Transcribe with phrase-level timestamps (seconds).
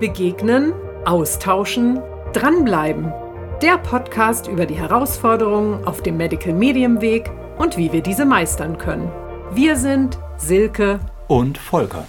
[0.00, 0.74] Begegnen,
[1.06, 2.02] austauschen,
[2.34, 3.14] dranbleiben.
[3.62, 8.76] Der Podcast über die Herausforderungen auf dem Medical Medium Weg und wie wir diese meistern
[8.76, 9.10] können.
[9.52, 12.06] Wir sind Silke und Volker.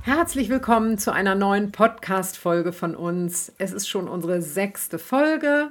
[0.00, 3.52] Herzlich willkommen zu einer neuen Podcast-Folge von uns.
[3.58, 5.70] Es ist schon unsere sechste Folge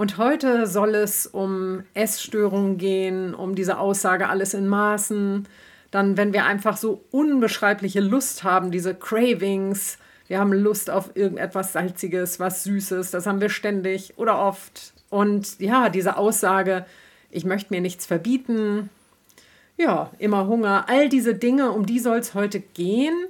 [0.00, 5.46] und heute soll es um Essstörungen gehen, um diese Aussage alles in Maßen.
[5.90, 11.74] Dann, wenn wir einfach so unbeschreibliche Lust haben, diese Cravings, wir haben Lust auf irgendetwas
[11.74, 14.94] Salziges, was Süßes, das haben wir ständig oder oft.
[15.10, 16.86] Und ja, diese Aussage,
[17.30, 18.88] ich möchte mir nichts verbieten,
[19.76, 23.26] ja, immer Hunger, all diese Dinge, um die soll es heute gehen.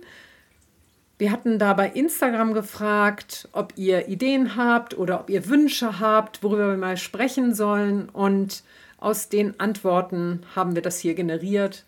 [1.21, 6.43] Wir hatten da bei Instagram gefragt, ob ihr Ideen habt oder ob ihr Wünsche habt,
[6.43, 8.09] worüber wir mal sprechen sollen.
[8.09, 8.63] Und
[8.97, 11.85] aus den Antworten haben wir das hier generiert.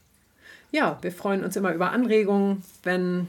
[0.70, 3.26] Ja, wir freuen uns immer über Anregungen, wenn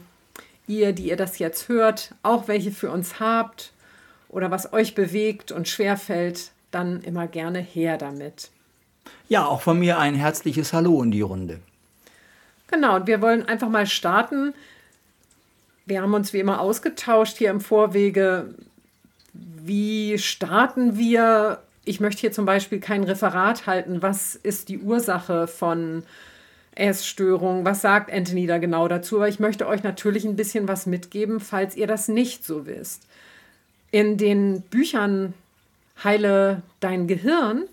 [0.66, 3.72] ihr, die ihr das jetzt hört, auch welche für uns habt
[4.28, 8.50] oder was euch bewegt und schwerfällt, dann immer gerne her damit.
[9.30, 11.60] Ja, auch von mir ein herzliches Hallo in die Runde.
[12.70, 14.52] Genau, und wir wollen einfach mal starten
[15.86, 18.54] wir haben uns wie immer ausgetauscht hier im Vorwege.
[19.32, 21.60] Wie starten wir?
[21.84, 24.00] Ich möchte hier zum Beispiel kein Referat halten.
[24.00, 26.02] Was ist die Ursache von
[26.74, 27.64] Essstörungen?
[27.64, 29.16] Was sagt Anthony da genau dazu?
[29.16, 33.02] Aber ich möchte euch natürlich ein bisschen was mitgeben, falls ihr das nicht so wisst.
[33.90, 35.34] In den Büchern
[36.02, 37.64] Heile dein Gehirn,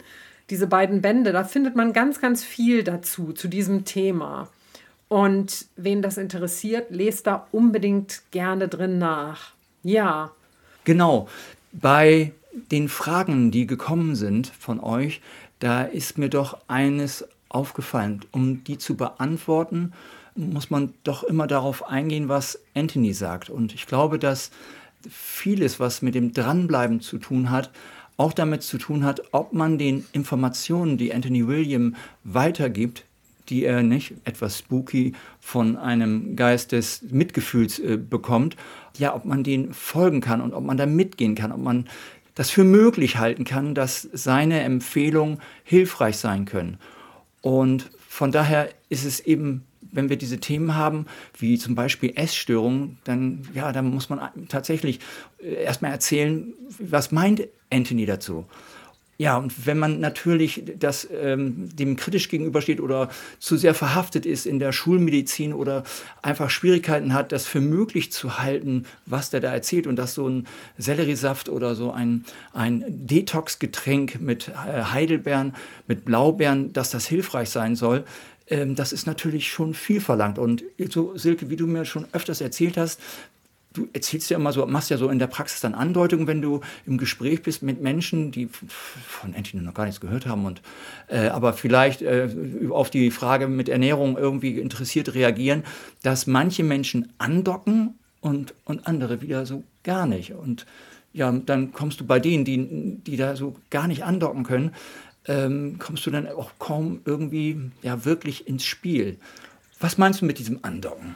[0.49, 4.49] diese beiden Bände, da findet man ganz, ganz viel dazu, zu diesem Thema.
[5.11, 9.51] Und wen das interessiert, lest da unbedingt gerne drin nach.
[9.83, 10.31] Ja.
[10.85, 11.27] Genau.
[11.73, 12.31] Bei
[12.71, 15.19] den Fragen, die gekommen sind von euch,
[15.59, 18.21] da ist mir doch eines aufgefallen.
[18.31, 19.91] Um die zu beantworten,
[20.35, 23.49] muss man doch immer darauf eingehen, was Anthony sagt.
[23.49, 24.49] Und ich glaube, dass
[25.09, 27.69] vieles, was mit dem Dranbleiben zu tun hat,
[28.15, 33.03] auch damit zu tun hat, ob man den Informationen, die Anthony William weitergibt,
[33.51, 38.55] die er nicht etwas spooky von einem Geist des Mitgefühls äh, bekommt,
[38.97, 41.87] ja, ob man den folgen kann und ob man da mitgehen kann, ob man
[42.33, 46.77] das für möglich halten kann, dass seine Empfehlungen hilfreich sein können.
[47.41, 51.05] Und von daher ist es eben, wenn wir diese Themen haben,
[51.37, 54.99] wie zum Beispiel Essstörungen, dann, ja, dann muss man tatsächlich
[55.43, 58.45] äh, erstmal erzählen, was meint Anthony dazu?
[59.17, 64.47] Ja, und wenn man natürlich das, ähm, dem kritisch gegenübersteht oder zu sehr verhaftet ist
[64.47, 65.83] in der Schulmedizin oder
[66.23, 70.27] einfach Schwierigkeiten hat, das für möglich zu halten, was der da erzählt und dass so
[70.27, 70.47] ein
[70.79, 75.53] Selleriesaft oder so ein, ein Detox-Getränk mit äh, Heidelbeeren,
[75.87, 78.05] mit Blaubeeren, dass das hilfreich sein soll,
[78.51, 80.37] ähm, das ist natürlich schon viel verlangt.
[80.37, 82.99] Und so, Silke, wie du mir schon öfters erzählt hast,
[83.73, 86.61] du erzählst ja immer so, machst ja so in der Praxis dann Andeutungen, wenn du
[86.85, 90.61] im Gespräch bist mit Menschen, die von Anthony noch gar nichts gehört haben und
[91.07, 92.29] äh, aber vielleicht äh,
[92.69, 95.63] auf die Frage mit Ernährung irgendwie interessiert reagieren,
[96.03, 100.33] dass manche Menschen andocken und, und andere wieder so gar nicht.
[100.33, 100.65] Und
[101.13, 104.71] ja, dann kommst du bei denen, die, die da so gar nicht andocken können,
[105.27, 109.17] ähm, kommst du dann auch kaum irgendwie ja wirklich ins Spiel.
[109.79, 111.15] Was meinst du mit diesem Andocken?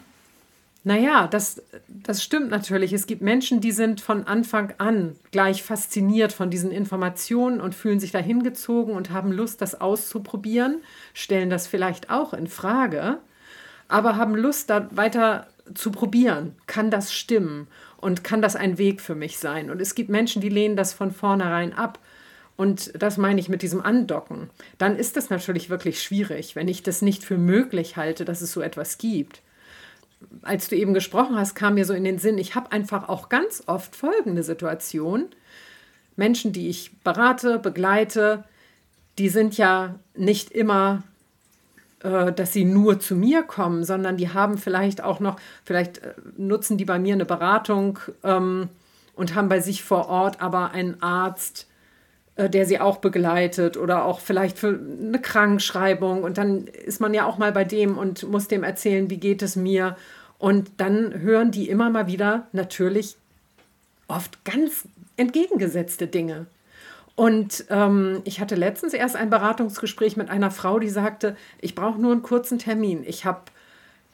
[0.88, 2.94] Naja, das, das stimmt natürlich.
[2.94, 8.00] Es gibt Menschen, die sind von Anfang an gleich fasziniert von diesen Informationen und fühlen
[8.00, 10.84] sich dahin gezogen und haben Lust, das auszuprobieren,
[11.16, 13.18] stellen das vielleicht auch in Frage,
[13.88, 16.56] aber haben Lust, da weiter zu probieren.
[16.68, 17.68] Kann das stimmen?
[17.98, 19.72] Und kann das ein Weg für mich sein?
[19.72, 21.98] Und es gibt Menschen, die lehnen das von vornherein ab.
[22.58, 24.52] Und das meine ich mit diesem Andocken.
[24.78, 28.52] Dann ist das natürlich wirklich schwierig, wenn ich das nicht für möglich halte, dass es
[28.52, 29.42] so etwas gibt
[30.42, 33.30] als du eben gesprochen hast, kam mir so in den Sinn, ich habe einfach auch
[33.30, 35.28] ganz oft folgende Situation.
[36.16, 38.44] Menschen, die ich berate, begleite,
[39.18, 41.04] die sind ja nicht immer,
[42.02, 46.14] äh, dass sie nur zu mir kommen, sondern die haben vielleicht auch noch, vielleicht äh,
[46.38, 48.70] nutzen die bei mir eine Beratung ähm,
[49.16, 51.68] und haben bei sich vor Ort aber einen Arzt,
[52.38, 56.24] der sie auch begleitet oder auch vielleicht für eine Krankschreibung.
[56.24, 59.42] Und dann ist man ja auch mal bei dem und muss dem erzählen, wie geht
[59.42, 59.96] es mir.
[60.38, 63.16] Und dann hören die immer mal wieder natürlich
[64.08, 64.88] oft ganz
[65.18, 66.46] entgegengesetzte Dinge.
[67.16, 72.00] Und ähm, ich hatte letztens erst ein Beratungsgespräch mit einer Frau, die sagte, ich brauche
[72.00, 73.04] nur einen kurzen Termin.
[73.06, 73.44] Ich habe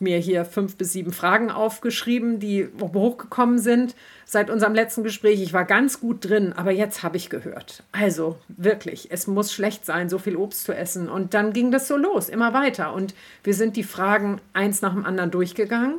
[0.02, 3.96] mir hier fünf bis sieben Fragen aufgeschrieben, die hochgekommen sind
[4.26, 5.42] seit unserem letzten Gespräch.
[5.42, 7.84] Ich war ganz gut drin, aber jetzt habe ich gehört.
[7.92, 11.10] Also wirklich, es muss schlecht sein, so viel Obst zu essen.
[11.10, 12.94] Und dann ging das so los, immer weiter.
[12.94, 13.14] Und
[13.44, 15.96] wir sind die Fragen eins nach dem anderen durchgegangen.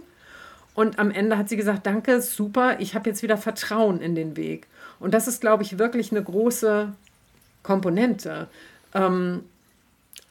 [0.74, 4.36] Und am Ende hat sie gesagt, danke, super, ich habe jetzt wieder Vertrauen in den
[4.36, 4.66] Weg.
[4.98, 6.92] Und das ist, glaube ich, wirklich eine große
[7.62, 8.48] Komponente.
[8.94, 9.42] Ähm,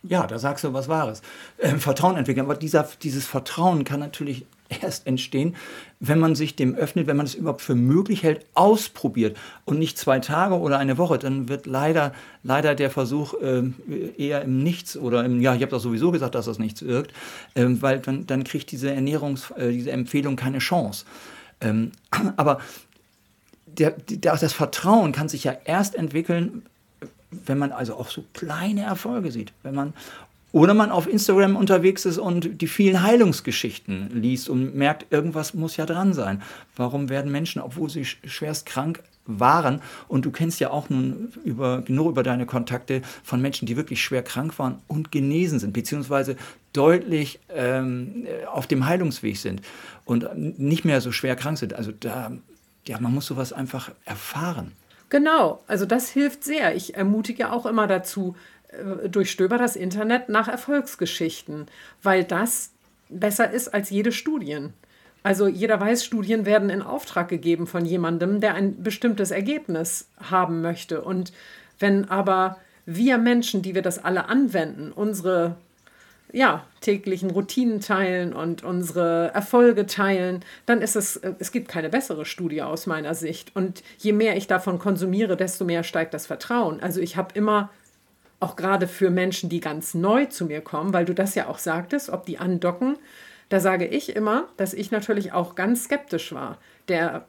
[0.04, 1.22] ja, da sagst du was Wahres.
[1.60, 2.46] Ähm, Vertrauen entwickeln.
[2.46, 4.46] Aber dieser, dieses Vertrauen kann natürlich
[4.82, 5.56] erst entstehen,
[6.00, 9.98] wenn man sich dem öffnet, wenn man es überhaupt für möglich hält, ausprobiert und nicht
[9.98, 11.20] zwei Tage oder eine Woche.
[11.20, 12.14] Dann wird leider,
[12.44, 13.64] leider der Versuch äh,
[14.18, 17.12] eher im Nichts oder im, ja, ich habe doch sowieso gesagt, dass das nichts wirkt,
[17.54, 21.06] äh, weil dann, dann kriegt diese Ernährungs-, äh, diese Empfehlung keine Chance.
[21.60, 21.92] Ähm,
[22.38, 22.60] aber
[23.68, 26.64] der, der, das Vertrauen kann sich ja erst entwickeln,
[27.32, 29.94] wenn man also auch so kleine Erfolge sieht, wenn man
[30.52, 35.78] oder man auf Instagram unterwegs ist und die vielen Heilungsgeschichten liest und merkt, irgendwas muss
[35.78, 36.42] ja dran sein.
[36.76, 41.84] Warum werden Menschen, obwohl sie schwerst krank waren, und du kennst ja auch nun über,
[41.88, 46.36] nur über deine Kontakte von Menschen, die wirklich schwer krank waren und genesen sind, beziehungsweise
[46.74, 49.62] deutlich ähm, auf dem Heilungsweg sind
[50.04, 50.28] und
[50.60, 51.74] nicht mehr so schwer krank sind.
[51.74, 52.32] Also da,
[52.88, 54.74] ja, man muss sowas einfach erfahren.
[55.12, 56.74] Genau, also das hilft sehr.
[56.74, 58.36] Ich ermutige auch immer dazu,
[58.70, 61.68] äh, durchstöber das Internet nach Erfolgsgeschichten,
[62.02, 62.72] weil das
[63.10, 64.74] besser ist als jede Studien.
[65.22, 70.62] Also jeder weiß, Studien werden in Auftrag gegeben von jemandem, der ein bestimmtes Ergebnis haben
[70.62, 71.02] möchte.
[71.02, 71.34] Und
[71.78, 75.58] wenn aber wir Menschen, die wir das alle anwenden, unsere
[76.34, 81.90] ja, täglichen Routinen teilen und unsere Erfolge teilen, dann ist es, äh, es gibt keine
[81.90, 83.56] bessere Studie aus meiner Sicht.
[83.56, 86.82] Und je mehr ich davon konsumiere, desto mehr steigt das Vertrauen.
[86.82, 87.70] Also ich habe immer,
[88.40, 91.60] auch gerade für Menschen, die ganz neu zu mir kommen, weil du das ja auch
[91.60, 92.98] sagtest, ob die andocken,
[93.50, 96.58] da sage ich immer, dass ich natürlich auch ganz skeptisch war.
[96.88, 97.26] Der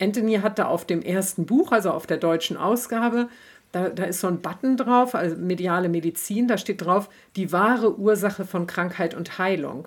[0.00, 3.28] Anthony hatte auf dem ersten Buch, also auf der deutschen Ausgabe,
[3.76, 7.98] da, da ist so ein Button drauf, also mediale Medizin, da steht drauf, die wahre
[7.98, 9.86] Ursache von Krankheit und Heilung.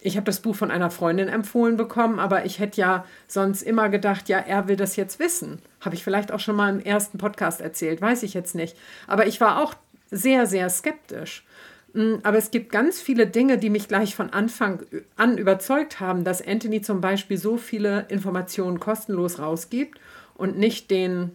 [0.00, 3.88] Ich habe das Buch von einer Freundin empfohlen bekommen, aber ich hätte ja sonst immer
[3.88, 5.60] gedacht, ja, er will das jetzt wissen.
[5.80, 8.76] Habe ich vielleicht auch schon mal im ersten Podcast erzählt, weiß ich jetzt nicht.
[9.06, 9.74] Aber ich war auch
[10.10, 11.44] sehr, sehr skeptisch.
[11.92, 14.82] Mm, aber es gibt ganz viele Dinge, die mich gleich von Anfang
[15.16, 19.98] an überzeugt haben, dass Anthony zum Beispiel so viele Informationen kostenlos rausgibt
[20.34, 21.32] und nicht den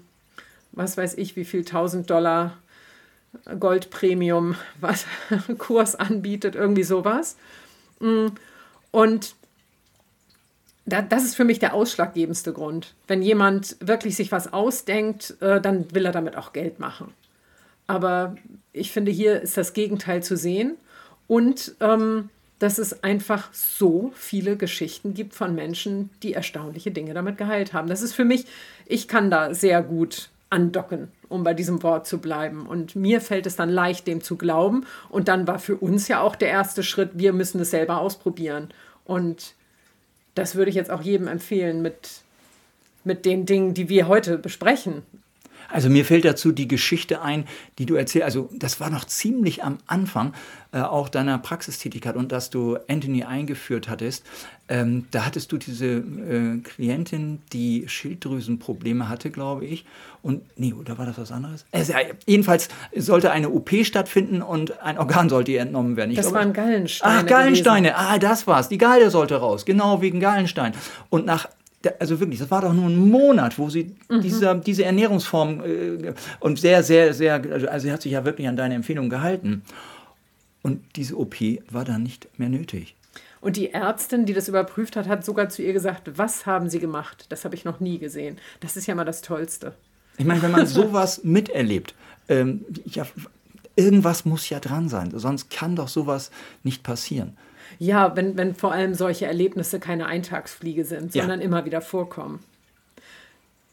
[0.72, 2.58] was weiß ich, wie viel 1000 Dollar
[3.60, 5.06] Goldpremium, was
[5.58, 7.38] Kurs anbietet, irgendwie sowas.
[8.00, 8.28] Mm,
[8.92, 9.36] und
[10.86, 12.94] das ist für mich der ausschlaggebendste Grund.
[13.08, 17.14] Wenn jemand wirklich sich was ausdenkt, äh, dann will er damit auch Geld machen.
[17.88, 18.36] Aber
[18.74, 20.78] ich finde, hier ist das Gegenteil zu sehen.
[21.28, 22.30] Und ähm,
[22.60, 27.88] dass es einfach so viele Geschichten gibt von Menschen, die erstaunliche Dinge damit geheilt haben.
[27.88, 28.46] Das ist für mich,
[28.86, 32.68] ich kann da sehr gut andocken, um bei diesem Wort zu bleiben.
[32.68, 34.86] Und mir fällt es dann leicht, dem zu glauben.
[35.10, 38.70] Und dann war für uns ja auch der erste Schritt, wir müssen es selber ausprobieren.
[39.06, 39.56] Und
[40.36, 42.22] das würde ich jetzt auch jedem empfehlen mit,
[43.04, 45.04] mit den Dingen, die wir heute besprechen.
[45.72, 47.46] Also mir fällt dazu die Geschichte ein,
[47.78, 48.26] die du erzählst.
[48.26, 50.34] Also das war noch ziemlich am Anfang
[50.74, 54.26] äh, auch deiner Praxistätigkeit und dass du Anthony eingeführt hattest.
[54.70, 59.86] Ähm, da hattest du diese äh, Klientin, die Schilddrüsenprobleme hatte, glaube ich.
[60.24, 61.66] Und nee, oder war das was anderes?
[61.74, 61.94] Also,
[62.26, 66.12] jedenfalls sollte eine OP stattfinden und ein Organ sollte ihr entnommen werden.
[66.12, 67.20] Ich das glaube, waren Gallensteine.
[67.20, 67.90] Ach, Gallensteine.
[67.90, 68.08] Gewesen.
[68.08, 68.70] Ah, das war's.
[68.70, 69.66] Die Galle sollte raus.
[69.66, 70.74] Genau wegen Gallenstein.
[71.10, 71.50] Und nach
[72.00, 74.22] also wirklich, das war doch nur ein Monat, wo sie mhm.
[74.22, 78.48] dieser, diese Ernährungsform äh, und sehr, sehr, sehr, also, also sie hat sich ja wirklich
[78.48, 79.64] an deine Empfehlung gehalten.
[80.62, 81.36] Und diese OP
[81.72, 82.96] war dann nicht mehr nötig.
[83.42, 86.80] Und die Ärztin, die das überprüft hat, hat sogar zu ihr gesagt, was haben Sie
[86.80, 87.26] gemacht?
[87.30, 88.38] Das habe ich noch nie gesehen.
[88.60, 89.74] Das ist ja mal das Tollste.
[90.18, 91.96] Ich meine, wenn man sowas miterlebt,
[92.30, 93.08] ähm, ja,
[93.76, 96.30] irgendwas muss ja dran sein, sonst kann doch sowas
[96.64, 97.36] nicht passieren.
[97.80, 101.46] Ja, wenn, wenn vor allem solche Erlebnisse keine Eintagsfliege sind, sondern ja.
[101.46, 102.40] immer wieder vorkommen.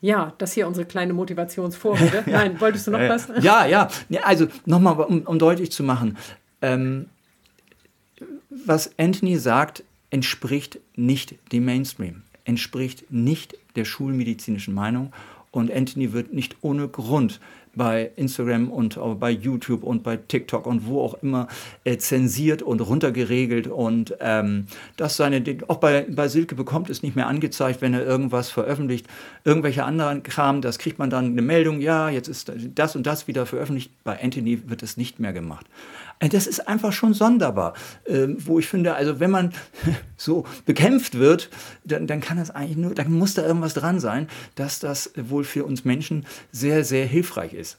[0.01, 2.25] Ja, das hier unsere kleine Motivationsvorrede.
[2.27, 2.39] ja.
[2.39, 3.29] Nein, wolltest du noch was?
[3.43, 3.89] Ja, ja.
[4.23, 6.17] Also nochmal, um, um deutlich zu machen,
[6.63, 7.07] ähm,
[8.51, 15.13] was Anthony sagt, entspricht nicht dem Mainstream, entspricht nicht der schulmedizinischen Meinung
[15.51, 17.41] und Anthony wird nicht ohne Grund
[17.79, 21.49] bei Instagram und bei YouTube und bei TikTok und wo auch immer
[21.85, 24.67] äh, zensiert und runtergeregelt und ähm,
[24.99, 29.07] das seine, auch bei, bei Silke bekommt es nicht mehr angezeigt, wenn er irgendwas veröffentlicht,
[29.45, 33.27] irgendwelche anderen Kram, das kriegt man dann eine Meldung, ja, jetzt ist das und das
[33.27, 33.91] wieder veröffentlicht.
[34.05, 35.67] Bei Anthony wird es nicht mehr gemacht.
[36.21, 37.75] Äh, das ist einfach schon sonderbar,
[38.07, 39.53] ähm, wo ich finde, also wenn man
[40.17, 41.51] so bekämpft wird,
[41.85, 45.45] dann, dann kann das eigentlich nur, dann muss da irgendwas dran sein, dass das wohl
[45.45, 47.79] für uns Menschen sehr, sehr hilfreich ist.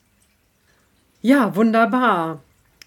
[1.21, 2.41] Ja, wunderbar.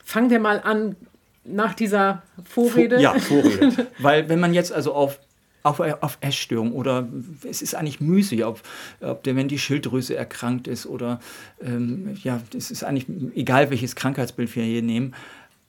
[0.05, 0.97] Fangen wir mal an
[1.45, 3.01] nach dieser Vorrede.
[3.01, 3.87] Ja, Vorrede.
[3.99, 5.19] Weil wenn man jetzt also auf
[5.63, 7.09] auf, auf Essstörung oder
[7.49, 8.61] es ist eigentlich müßig, ob,
[9.01, 11.21] ob der, wenn die Schilddrüse erkrankt ist oder
[11.63, 13.07] ähm, ja, es ist eigentlich
[13.37, 15.15] egal, welches Krankheitsbild wir hier nehmen.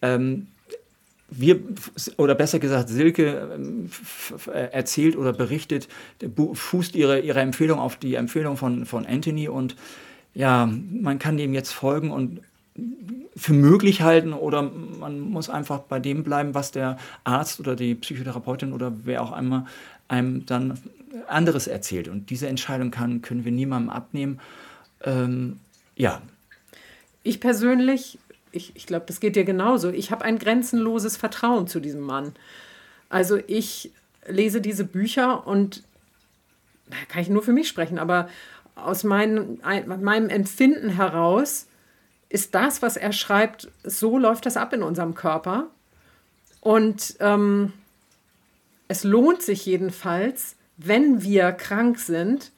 [0.04, 0.48] Ähm,
[1.30, 1.60] wir,
[2.18, 3.90] oder besser gesagt, Silke ähm,
[4.72, 5.88] erzählt oder berichtet,
[6.54, 9.76] fußt ihre, ihre Empfehlung auf die Empfehlung von, von Anthony und
[10.36, 12.42] ja, man kann dem jetzt folgen und
[13.36, 17.96] für möglich halten oder man muss einfach bei dem bleiben, was der Arzt oder die
[17.96, 19.66] Psychotherapeutin oder wer auch einmal
[20.08, 20.80] einem dann
[21.28, 22.08] anderes erzählt.
[22.08, 24.40] Und diese Entscheidung kann, können wir niemandem abnehmen.
[25.04, 25.60] Ähm,
[25.96, 26.22] ja.
[27.24, 28.18] Ich persönlich
[28.54, 29.90] ich, ich glaube, das geht dir genauso.
[29.90, 32.34] Ich habe ein grenzenloses Vertrauen zu diesem Mann.
[33.10, 33.92] Also ich
[34.28, 35.84] lese diese Bücher und
[36.88, 38.30] da kann ich nur für mich sprechen, aber
[38.76, 41.68] aus mein, meinem Empfinden heraus
[42.30, 45.68] ist das, was er schreibt, so läuft das ab in unserem Körper.
[46.62, 47.74] Und ähm,
[48.88, 52.52] es lohnt sich jedenfalls, wenn wir krank sind,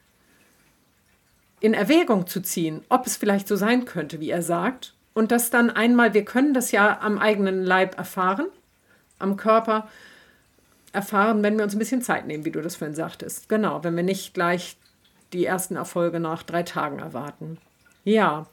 [1.60, 5.50] in Erwägung zu ziehen, ob es vielleicht so sein könnte, wie er sagt, und das
[5.50, 8.48] dann einmal, wir können das ja am eigenen Leib erfahren,
[9.18, 9.88] am Körper
[10.92, 13.50] erfahren, wenn wir uns ein bisschen Zeit nehmen, wie du das vorhin sagtest.
[13.50, 14.78] Genau, wenn wir nicht gleich
[15.34, 17.58] die ersten Erfolge nach drei Tagen erwarten.
[18.04, 18.46] Ja.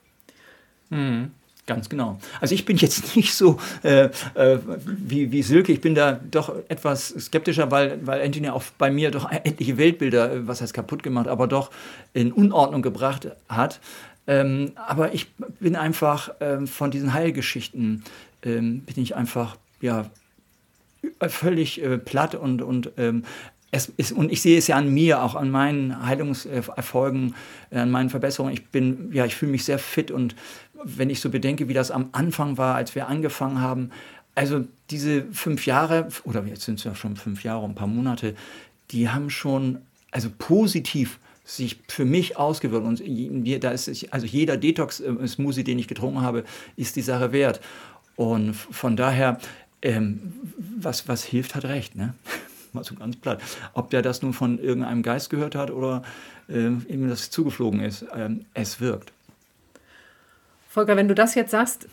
[0.88, 1.32] Mhm.
[1.64, 2.18] Ganz genau.
[2.40, 6.54] Also ich bin jetzt nicht so äh, äh, wie, wie Silke, ich bin da doch
[6.68, 11.02] etwas skeptischer, weil, weil Anthony auch bei mir doch etliche Weltbilder, äh, was heißt kaputt
[11.02, 11.70] gemacht, aber doch
[12.14, 13.80] in Unordnung gebracht hat.
[14.26, 18.04] Ähm, aber ich bin einfach ähm, von diesen Heilgeschichten,
[18.42, 20.10] ähm, bin ich einfach, ja,
[21.28, 23.24] völlig äh, platt und, und ähm,
[23.72, 27.34] es ist, und ich sehe es ja an mir, auch an meinen Heilungserfolgen,
[27.70, 28.52] an meinen Verbesserungen.
[28.52, 30.36] Ich bin, ja, ich fühle mich sehr fit und
[30.84, 33.90] wenn ich so bedenke, wie das am Anfang war, als wir angefangen haben,
[34.34, 38.34] also diese fünf Jahre, oder jetzt sind es ja schon fünf Jahre, ein paar Monate,
[38.90, 39.78] die haben schon,
[40.10, 42.86] also positiv sich für mich ausgewirkt.
[42.86, 43.02] Und
[43.62, 46.44] da ist, also jeder Detox-Smoothie, den ich getrunken habe,
[46.76, 47.60] ist die Sache wert.
[48.16, 49.38] Und von daher,
[49.80, 51.96] ähm, was, was hilft, hat recht.
[51.96, 52.14] Ne?
[52.72, 53.42] Mal so ganz platt.
[53.74, 56.02] Ob der das nun von irgendeinem Geist gehört hat oder
[56.48, 59.12] äh, ihm das zugeflogen ist, ähm, es wirkt.
[60.68, 61.88] Volker, wenn du das jetzt sagst,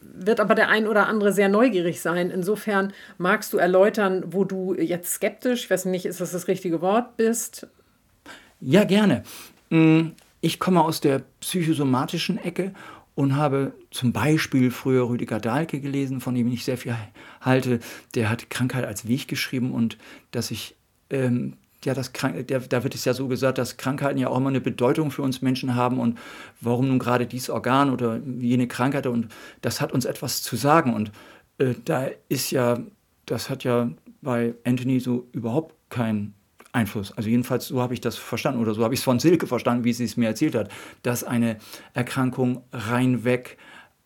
[0.00, 2.30] wird aber der ein oder andere sehr neugierig sein.
[2.30, 6.80] Insofern magst du erläutern, wo du jetzt skeptisch, ich weiß nicht, ist das das richtige
[6.80, 7.68] Wort, bist
[8.60, 9.22] ja, gerne.
[9.70, 10.10] Mm,
[10.40, 12.72] ich komme aus der psychosomatischen Ecke
[13.14, 16.94] und habe zum Beispiel früher Rüdiger Dahlke gelesen, von dem ich sehr viel
[17.40, 17.80] halte.
[18.14, 19.98] Der hat Krankheit als Weg geschrieben und
[20.30, 20.76] dass ich,
[21.10, 24.50] ähm, ja, das der, da wird es ja so gesagt, dass Krankheiten ja auch immer
[24.50, 26.18] eine Bedeutung für uns Menschen haben und
[26.60, 29.28] warum nun gerade dieses Organ oder jene Krankheit und
[29.62, 31.10] das hat uns etwas zu sagen und
[31.58, 32.78] äh, da ist ja,
[33.26, 33.90] das hat ja
[34.22, 36.34] bei Anthony so überhaupt keinen
[36.72, 37.12] Einfluss.
[37.12, 39.84] Also jedenfalls so habe ich das verstanden oder so habe ich es von Silke verstanden,
[39.84, 40.70] wie sie es mir erzählt hat,
[41.02, 41.56] dass eine
[41.94, 43.56] Erkrankung reinweg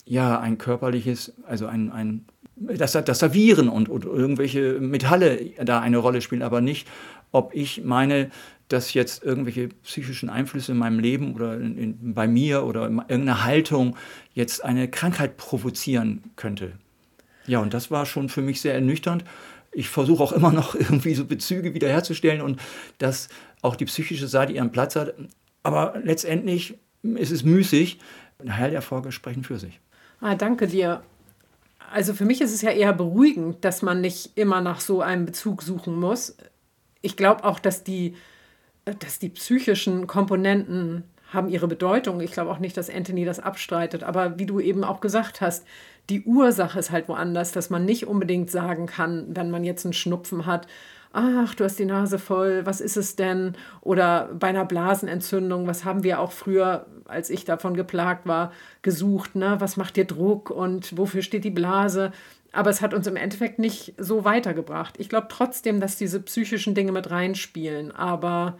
[0.04, 2.26] ja ein körperliches, also ein, ein
[2.56, 6.86] dass, dass da Viren und, und irgendwelche Metalle da eine Rolle spielen, aber nicht,
[7.32, 8.30] ob ich meine,
[8.68, 13.44] dass jetzt irgendwelche psychischen Einflüsse in meinem Leben oder in, in, bei mir oder irgendeine
[13.44, 13.96] Haltung
[14.34, 16.72] jetzt eine Krankheit provozieren könnte.
[17.46, 19.24] Ja, und das war schon für mich sehr ernüchternd
[19.72, 22.60] ich versuche auch immer noch irgendwie so Bezüge wiederherzustellen und
[22.98, 23.28] dass
[23.62, 25.14] auch die psychische Seite ihren Platz hat.
[25.62, 27.98] Aber letztendlich ist es müßig.
[28.48, 29.80] Heilerfolge sprechen für sich.
[30.20, 31.02] Ah, danke dir.
[31.92, 35.26] Also für mich ist es ja eher beruhigend, dass man nicht immer nach so einem
[35.26, 36.36] Bezug suchen muss.
[37.02, 38.16] Ich glaube auch, dass die,
[38.84, 42.20] dass die psychischen Komponenten haben ihre Bedeutung.
[42.20, 44.02] Ich glaube auch nicht, dass Anthony das abstreitet.
[44.02, 45.66] Aber wie du eben auch gesagt hast,
[46.10, 49.92] die Ursache ist halt woanders, dass man nicht unbedingt sagen kann, wenn man jetzt einen
[49.92, 50.66] Schnupfen hat,
[51.12, 53.54] ach, du hast die Nase voll, was ist es denn?
[53.82, 59.34] Oder bei einer Blasenentzündung, was haben wir auch früher, als ich davon geplagt war, gesucht,
[59.34, 59.56] ne?
[59.58, 62.12] was macht dir Druck und wofür steht die Blase?
[62.52, 64.96] Aber es hat uns im Endeffekt nicht so weitergebracht.
[64.98, 68.58] Ich glaube trotzdem, dass diese psychischen Dinge mit reinspielen, aber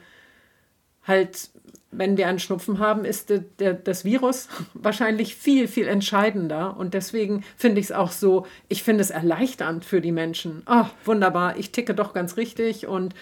[1.07, 1.51] halt
[1.93, 6.77] wenn wir einen Schnupfen haben, ist der, der, das Virus wahrscheinlich viel, viel entscheidender.
[6.77, 10.63] Und deswegen finde ich es auch so, ich finde es erleichternd für die Menschen.
[10.67, 13.15] Oh, wunderbar, ich ticke doch ganz richtig und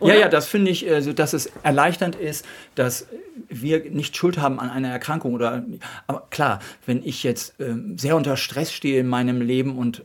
[0.00, 0.14] oder?
[0.14, 2.44] Ja, ja, das finde ich, also, dass es erleichternd ist,
[2.74, 3.06] dass
[3.48, 5.34] wir nicht Schuld haben an einer Erkrankung.
[5.34, 5.64] Oder,
[6.06, 10.04] aber klar, wenn ich jetzt ähm, sehr unter Stress stehe in meinem Leben und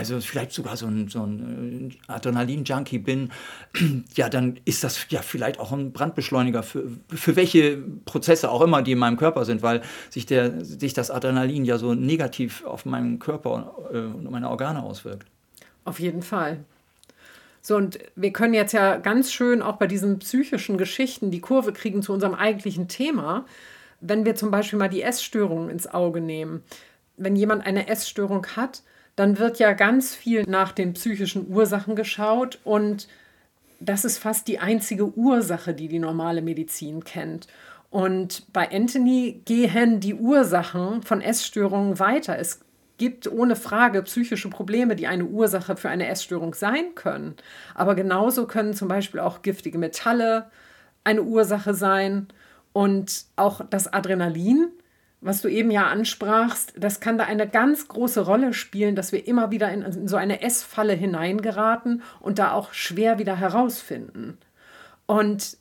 [0.00, 3.30] also vielleicht sogar so ein, so ein äh, Adrenalin-Junkie bin,
[4.14, 7.76] ja, dann ist das ja vielleicht auch ein Brandbeschleuniger für, für welche
[8.06, 11.76] Prozesse auch immer, die in meinem Körper sind, weil sich, der, sich das Adrenalin ja
[11.76, 15.26] so negativ auf meinen Körper äh, und meine Organe auswirkt.
[15.84, 16.64] Auf jeden Fall.
[17.60, 21.74] So, und wir können jetzt ja ganz schön auch bei diesen psychischen Geschichten die Kurve
[21.74, 23.44] kriegen zu unserem eigentlichen Thema,
[24.00, 26.62] wenn wir zum Beispiel mal die Essstörung ins Auge nehmen.
[27.18, 28.82] Wenn jemand eine Essstörung hat,
[29.20, 33.06] dann wird ja ganz viel nach den psychischen Ursachen geschaut und
[33.78, 37.46] das ist fast die einzige Ursache, die die normale Medizin kennt.
[37.90, 42.38] Und bei Anthony gehen die Ursachen von Essstörungen weiter.
[42.38, 42.60] Es
[42.96, 47.34] gibt ohne Frage psychische Probleme, die eine Ursache für eine Essstörung sein können.
[47.74, 50.50] Aber genauso können zum Beispiel auch giftige Metalle
[51.04, 52.28] eine Ursache sein
[52.72, 54.70] und auch das Adrenalin
[55.20, 59.26] was du eben ja ansprachst, das kann da eine ganz große Rolle spielen, dass wir
[59.26, 64.38] immer wieder in, so eine Essfalle hineingeraten und da auch schwer wieder herausfinden.
[65.06, 65.58] Und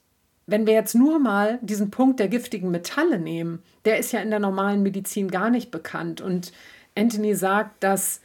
[0.48, 4.30] wenn wir jetzt nur mal diesen Punkt der giftigen Metalle nehmen, der ist ja in
[4.30, 6.22] der normalen Medizin gar nicht bekannt.
[6.22, 6.54] Und
[6.96, 8.22] Anthony sagt, dass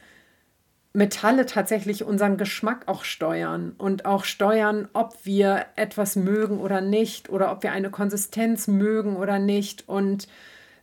[0.93, 7.29] Metalle tatsächlich unseren Geschmack auch steuern und auch steuern, ob wir etwas mögen oder nicht
[7.29, 9.87] oder ob wir eine Konsistenz mögen oder nicht.
[9.87, 10.27] Und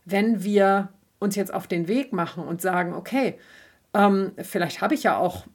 [0.05, 3.39] wenn wir uns jetzt auf den Weg machen und sagen, okay,
[3.93, 5.45] ähm, vielleicht habe ich ja auch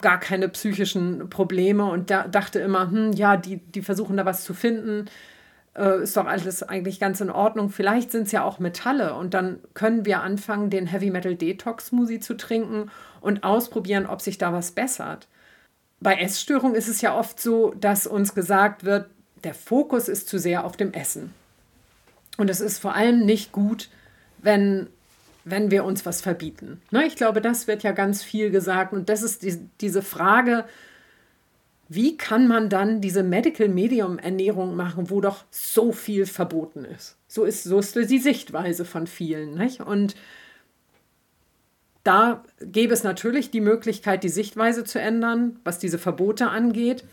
[0.00, 4.44] gar keine psychischen Probleme und da dachte immer, hm, ja, die, die versuchen da was
[4.44, 5.06] zu finden,
[5.74, 7.70] äh, ist doch alles eigentlich ganz in Ordnung.
[7.70, 11.86] Vielleicht sind es ja auch Metalle und dann können wir anfangen, den Heavy Metal Detox
[11.86, 15.28] Smoothie zu trinken und ausprobieren, ob sich da was bessert.
[16.00, 19.08] Bei Essstörungen ist es ja oft so, dass uns gesagt wird,
[19.44, 21.32] der Fokus ist zu sehr auf dem Essen.
[22.38, 23.88] Und es ist vor allem nicht gut,
[24.38, 24.88] wenn,
[25.44, 26.80] wenn wir uns was verbieten.
[26.90, 27.06] Ne?
[27.06, 28.92] Ich glaube, das wird ja ganz viel gesagt.
[28.92, 30.64] Und das ist die, diese Frage,
[31.88, 37.16] wie kann man dann diese Medical Medium Ernährung machen, wo doch so viel verboten ist?
[37.28, 39.54] So ist, so ist die Sichtweise von vielen.
[39.54, 39.80] Nicht?
[39.80, 40.16] Und
[42.02, 47.04] da gäbe es natürlich die Möglichkeit, die Sichtweise zu ändern, was diese Verbote angeht.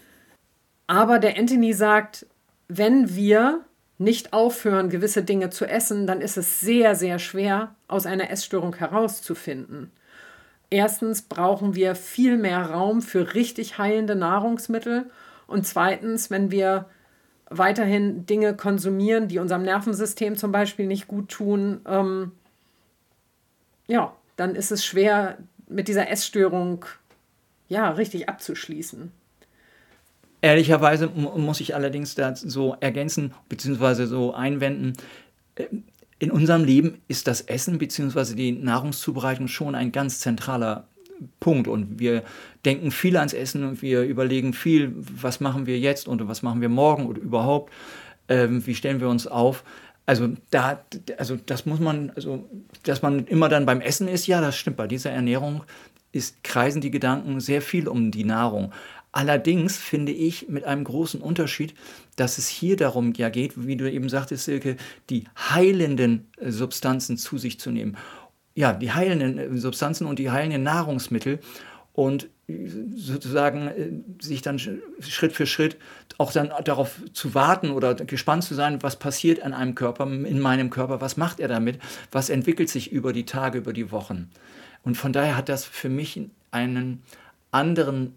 [0.88, 2.26] Aber der Anthony sagt,
[2.68, 3.66] wenn wir
[4.00, 8.76] nicht aufhören, gewisse Dinge zu essen, dann ist es sehr, sehr schwer, aus einer Essstörung
[8.76, 9.92] herauszufinden.
[10.70, 15.10] Erstens brauchen wir viel mehr Raum für richtig heilende Nahrungsmittel.
[15.48, 16.86] Und zweitens, wenn wir
[17.50, 22.32] weiterhin Dinge konsumieren, die unserem Nervensystem zum Beispiel nicht gut tun, ähm,
[23.88, 26.86] ja, dann ist es schwer, mit dieser Essstörung
[27.68, 29.12] ja, richtig abzuschließen.
[30.42, 34.06] Ehrlicherweise muss ich allerdings da so ergänzen bzw.
[34.06, 34.94] so einwenden,
[35.56, 35.66] äh,
[36.20, 38.36] in unserem Leben ist das Essen bzw.
[38.36, 40.86] die Nahrungszubereitung schon ein ganz zentraler
[41.40, 42.24] Punkt und wir
[42.66, 46.62] denken viel ans Essen und wir überlegen viel, was machen wir jetzt und was machen
[46.62, 47.74] wir morgen oder überhaupt,
[48.28, 49.64] ähm, wie stellen wir uns auf.
[50.06, 50.82] Also da,
[51.18, 52.50] also das muss man, also
[52.84, 54.78] dass man immer dann beim Essen ist, ja, das stimmt.
[54.78, 55.64] Bei dieser Ernährung
[56.12, 58.72] ist, kreisen die Gedanken sehr viel um die Nahrung.
[59.12, 61.74] Allerdings finde ich mit einem großen Unterschied,
[62.16, 64.78] dass es hier darum ja geht, wie du eben sagtest, Silke,
[65.10, 67.98] die heilenden äh, Substanzen zu sich zu nehmen.
[68.54, 71.40] Ja, die heilenden äh, Substanzen und die heilenden Nahrungsmittel
[71.94, 75.78] und äh, sozusagen sich dann Schritt für Schritt
[76.20, 80.40] auch dann darauf zu warten oder gespannt zu sein, was passiert an einem Körper, in
[80.40, 81.80] meinem Körper, was macht er damit,
[82.12, 84.30] was entwickelt sich über die Tage, über die Wochen.
[84.84, 87.02] Und von daher hat das für mich einen
[87.52, 88.14] anderen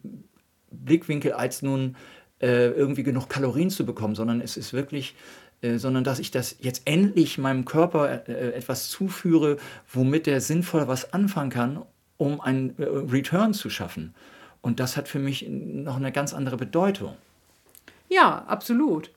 [0.73, 1.97] Blickwinkel, als nun
[2.41, 5.15] äh, irgendwie genug Kalorien zu bekommen, sondern es ist wirklich,
[5.61, 9.59] äh, sondern dass ich das jetzt endlich meinem Körper äh, etwas zuführe,
[9.93, 11.83] womit er sinnvoll was anfangen kann,
[12.17, 14.15] um einen äh, Return zu schaffen.
[14.61, 17.17] Und das hat für mich noch eine ganz andere Bedeutung.
[18.09, 19.11] Ja, absolut.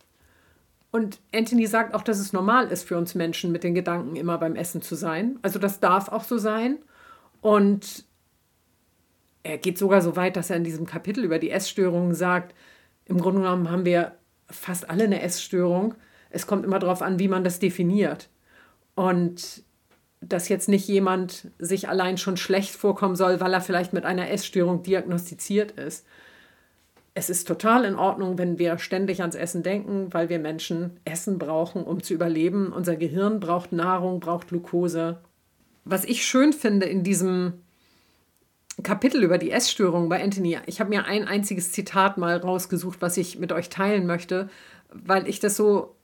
[0.91, 4.37] Und Anthony sagt auch, dass es normal ist für uns Menschen, mit den Gedanken immer
[4.37, 5.37] beim Essen zu sein.
[5.41, 6.77] Also das darf auch so sein.
[7.41, 8.05] Und
[9.45, 12.55] er geht sogar so weit, dass er in diesem Kapitel über die Essstörungen sagt,
[13.05, 14.13] im Grunde genommen haben wir
[14.49, 15.93] fast alle eine Essstörung.
[16.31, 18.29] Es kommt immer darauf an, wie man das definiert.
[18.95, 19.63] Und
[20.19, 24.31] dass jetzt nicht jemand sich allein schon schlecht vorkommen soll, weil er vielleicht mit einer
[24.31, 26.07] Essstörung diagnostiziert ist.
[27.13, 31.37] es ist total in Ordnung, wenn wir ständig ans Essen denken, weil wir Menschen Essen
[31.37, 32.73] brauchen, um zu überleben.
[32.73, 35.19] Unser Gehirn braucht Nahrung, braucht Glucose.
[35.83, 37.61] Was ich schön finde in diesem
[38.83, 43.17] Kapitel über die Essstörung bei Anthony, ich habe mir ein einziges Zitat mal rausgesucht, was
[43.17, 44.49] ich mit euch teilen möchte,
[44.89, 45.95] weil ich das so,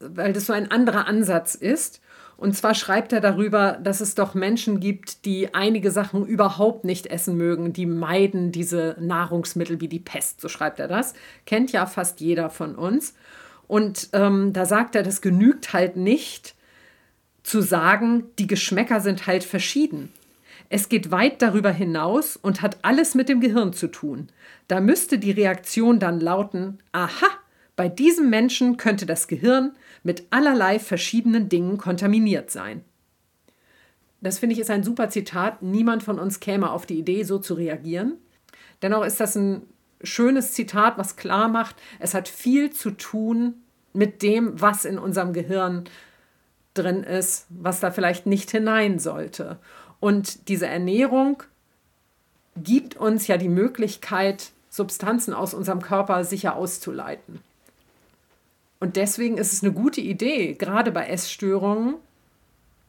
[0.00, 2.00] weil das so ein anderer Ansatz ist.
[2.36, 7.06] Und zwar schreibt er darüber, dass es doch Menschen gibt, die einige Sachen überhaupt nicht
[7.06, 11.14] essen mögen, die meiden diese Nahrungsmittel wie die Pest, so schreibt er das.
[11.46, 13.14] Kennt ja fast jeder von uns.
[13.66, 16.54] Und ähm, da sagt er, das genügt halt nicht
[17.44, 20.12] zu sagen, die Geschmäcker sind halt verschieden.
[20.76, 24.26] Es geht weit darüber hinaus und hat alles mit dem Gehirn zu tun.
[24.66, 27.28] Da müsste die Reaktion dann lauten, aha,
[27.76, 32.82] bei diesem Menschen könnte das Gehirn mit allerlei verschiedenen Dingen kontaminiert sein.
[34.20, 35.62] Das finde ich ist ein super Zitat.
[35.62, 38.14] Niemand von uns käme auf die Idee, so zu reagieren.
[38.82, 39.62] Dennoch ist das ein
[40.02, 45.34] schönes Zitat, was klar macht, es hat viel zu tun mit dem, was in unserem
[45.34, 45.84] Gehirn
[46.74, 49.60] drin ist, was da vielleicht nicht hinein sollte.
[50.04, 51.42] Und diese Ernährung
[52.58, 57.40] gibt uns ja die Möglichkeit, Substanzen aus unserem Körper sicher auszuleiten.
[58.80, 61.94] Und deswegen ist es eine gute Idee, gerade bei Essstörungen,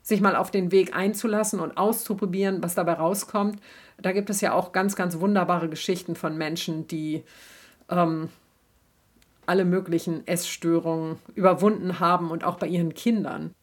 [0.04, 3.62] sich mal auf den Weg einzulassen und auszuprobieren, was dabei rauskommt.
[3.97, 7.23] Da gibt es ja auch ganz, ganz wunderbare Geschichten von Menschen, die
[7.88, 8.28] ähm,
[9.45, 13.56] alle möglichen Essstörungen überwunden haben und auch bei ihren Kindern.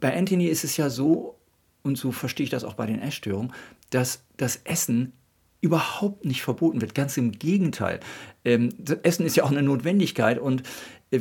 [0.00, 1.36] Bei Anthony ist es ja so,
[1.82, 3.52] und so verstehe ich das auch bei den Essstörungen,
[3.90, 5.12] dass das Essen
[5.60, 6.94] überhaupt nicht verboten wird.
[6.94, 8.00] Ganz im Gegenteil.
[8.44, 8.70] Ähm,
[9.02, 10.62] Essen ist ja auch eine Notwendigkeit und
[11.10, 11.20] äh,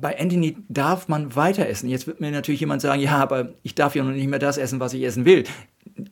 [0.00, 1.88] bei Anthony darf man weiter essen.
[1.88, 4.58] Jetzt wird mir natürlich jemand sagen, ja, aber ich darf ja noch nicht mehr das
[4.58, 5.44] essen, was ich essen will.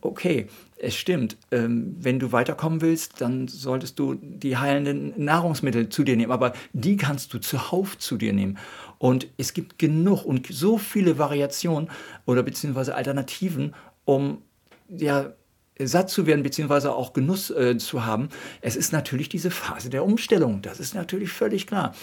[0.00, 0.46] Okay,
[0.78, 1.36] es stimmt.
[1.50, 6.32] Ähm, wenn du weiterkommen willst, dann solltest du die heilenden Nahrungsmittel zu dir nehmen.
[6.32, 8.58] Aber die kannst du zuhauf zu dir nehmen.
[8.98, 11.90] Und es gibt genug und so viele Variationen
[12.24, 14.42] oder beziehungsweise Alternativen, um
[14.88, 15.32] ja
[15.78, 18.30] satt zu werden, beziehungsweise auch Genuss äh, zu haben.
[18.62, 21.94] Es ist natürlich diese Phase der Umstellung, das ist natürlich völlig klar.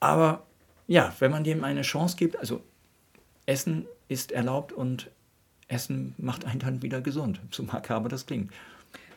[0.00, 0.46] Aber
[0.86, 2.62] ja, wenn man dem eine Chance gibt, also
[3.44, 5.10] Essen ist erlaubt und
[5.68, 8.52] Essen macht einen dann wieder gesund, so makaber das klingt.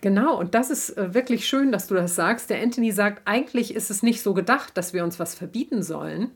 [0.02, 2.50] Genau, und das ist äh, wirklich schön, dass du das sagst.
[2.50, 6.32] Der Anthony sagt, eigentlich ist es nicht so gedacht, dass wir uns was verbieten sollen.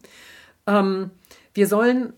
[0.67, 1.11] Ähm,
[1.53, 2.13] wir sollen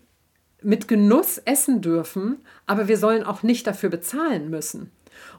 [0.62, 4.90] mit Genuss essen dürfen, aber wir sollen auch nicht dafür bezahlen müssen.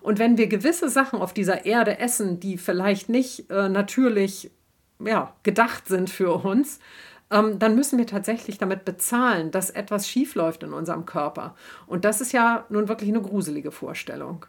[0.02, 4.52] Und wenn wir gewisse Sachen auf dieser Erde essen, die vielleicht nicht äh, natürlich
[5.00, 6.80] ja, gedacht sind für uns,
[7.30, 11.56] ähm, dann müssen wir tatsächlich damit bezahlen, dass etwas schiefläuft in unserem Körper.
[11.86, 14.46] Und das ist ja nun wirklich eine gruselige Vorstellung.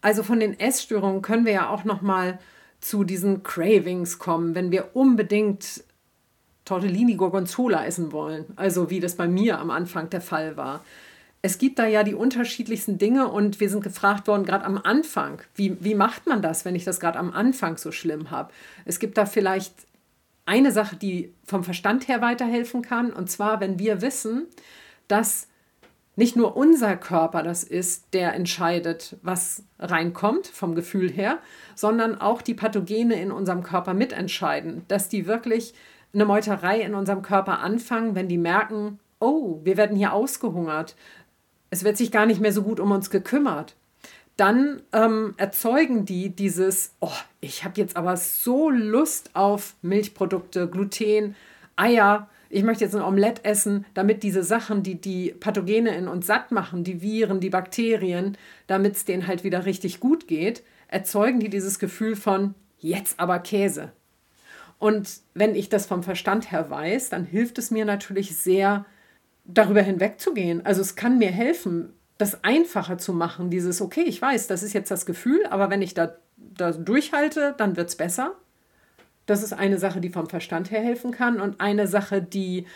[0.00, 2.38] Also von den Essstörungen können wir ja auch noch mal
[2.80, 5.82] zu diesen Cravings kommen, wenn wir unbedingt
[6.66, 10.82] Tortellini Gorgonzola essen wollen, also wie das bei mir am Anfang der Fall war
[11.46, 15.40] es gibt da ja die unterschiedlichsten Dinge und wir sind gefragt worden, gerade am Anfang,
[15.54, 18.52] wie, wie macht man das, wenn ich das gerade am Anfang so schlimm habe?
[18.84, 19.72] Es gibt da vielleicht
[20.44, 24.46] eine Sache, die vom Verstand her weiterhelfen kann, und zwar, wenn wir wissen,
[25.06, 25.46] dass
[26.16, 31.38] nicht nur unser Körper das ist, der entscheidet, was reinkommt vom Gefühl her,
[31.76, 35.74] sondern auch die Pathogene in unserem Körper mitentscheiden, dass die wirklich
[36.16, 40.96] eine Meuterei in unserem Körper anfangen, wenn die merken, oh, wir werden hier ausgehungert,
[41.70, 43.76] es wird sich gar nicht mehr so gut um uns gekümmert.
[44.36, 51.36] Dann ähm, erzeugen die dieses, oh, ich habe jetzt aber so Lust auf Milchprodukte, Gluten,
[51.76, 56.26] Eier, ich möchte jetzt ein Omelett essen, damit diese Sachen, die die Pathogene in uns
[56.26, 61.40] satt machen, die Viren, die Bakterien, damit es denen halt wieder richtig gut geht, erzeugen
[61.40, 63.92] die dieses Gefühl von jetzt aber Käse.
[64.78, 68.84] Und wenn ich das vom Verstand her weiß, dann hilft es mir natürlich sehr,
[69.48, 70.64] darüber hinwegzugehen.
[70.66, 73.50] Also es kann mir helfen, das einfacher zu machen.
[73.50, 77.54] Dieses, okay, ich weiß, das ist jetzt das Gefühl, aber wenn ich da, da durchhalte,
[77.56, 78.32] dann wird es besser.
[79.26, 81.40] Das ist eine Sache, die vom Verstand her helfen kann.
[81.40, 82.66] Und eine Sache, die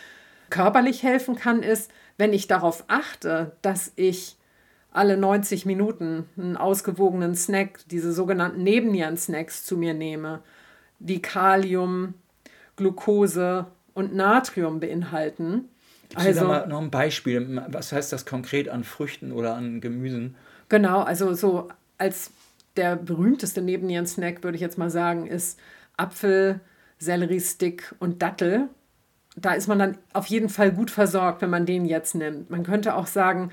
[0.49, 4.37] körperlich helfen kann, ist, wenn ich darauf achte, dass ich
[4.91, 10.41] alle 90 Minuten einen ausgewogenen Snack, diese sogenannten Nebennieren-Snacks zu mir nehme,
[11.01, 12.13] die Kalium,
[12.75, 15.69] Glucose und Natrium beinhalten,
[16.15, 17.61] also mal noch ein Beispiel.
[17.69, 20.35] Was heißt das konkret an Früchten oder an Gemüsen?
[20.69, 22.31] Genau, also so als
[22.75, 25.59] der berühmteste Nebennieren-Snack, würde ich jetzt mal sagen, ist
[25.97, 26.59] Apfel,
[26.99, 28.69] Selleriestick und Dattel.
[29.35, 32.49] Da ist man dann auf jeden Fall gut versorgt, wenn man den jetzt nimmt.
[32.49, 33.51] Man könnte auch sagen,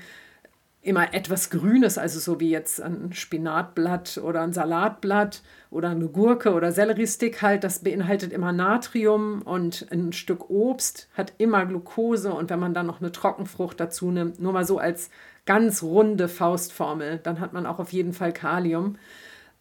[0.81, 6.53] immer etwas Grünes, also so wie jetzt ein Spinatblatt oder ein Salatblatt oder eine Gurke
[6.53, 12.49] oder Selleriestick halt, das beinhaltet immer Natrium und ein Stück Obst hat immer Glucose und
[12.49, 15.09] wenn man dann noch eine Trockenfrucht dazu nimmt, nur mal so als
[15.45, 18.97] ganz runde Faustformel, dann hat man auch auf jeden Fall Kalium.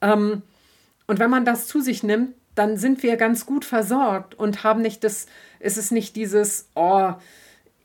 [0.00, 0.42] Ähm,
[1.08, 4.82] und wenn man das zu sich nimmt, dann sind wir ganz gut versorgt und haben
[4.82, 5.26] nicht das,
[5.58, 7.14] ist es nicht dieses, oh,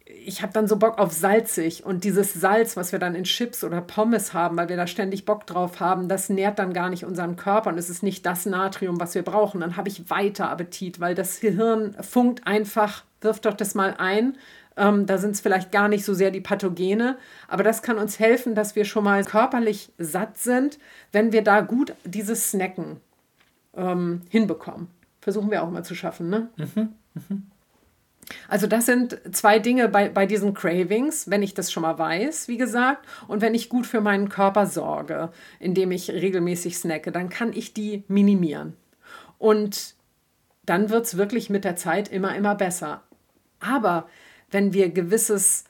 [0.05, 3.63] ich habe dann so Bock auf salzig und dieses Salz, was wir dann in Chips
[3.63, 7.05] oder Pommes haben, weil wir da ständig Bock drauf haben, das nährt dann gar nicht
[7.05, 9.61] unseren Körper und es ist nicht das Natrium, was wir brauchen.
[9.61, 14.37] Dann habe ich weiter Appetit, weil das Gehirn funkt einfach, wirft doch das mal ein.
[14.75, 18.19] Ähm, da sind es vielleicht gar nicht so sehr die Pathogene, aber das kann uns
[18.19, 20.79] helfen, dass wir schon mal körperlich satt sind,
[21.11, 22.97] wenn wir da gut dieses Snacken
[23.75, 24.87] ähm, hinbekommen.
[25.21, 26.49] Versuchen wir auch mal zu schaffen, ne?
[26.57, 26.89] Mhm.
[27.13, 27.52] Mhm.
[28.47, 32.47] Also das sind zwei Dinge bei, bei diesen Cravings, wenn ich das schon mal weiß,
[32.47, 37.29] wie gesagt, und wenn ich gut für meinen Körper sorge, indem ich regelmäßig snacke, dann
[37.29, 38.75] kann ich die minimieren.
[39.37, 39.95] Und
[40.65, 43.03] dann wird es wirklich mit der Zeit immer, immer besser.
[43.59, 44.07] Aber
[44.51, 45.65] wenn wir gewisses